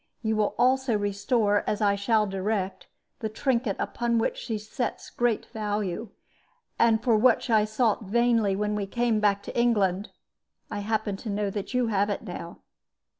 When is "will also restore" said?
0.35-1.63